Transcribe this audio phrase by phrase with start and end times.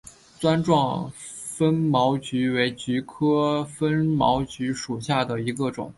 [0.39, 5.87] 钻状风毛菊为菊科风毛菊属下的一个种。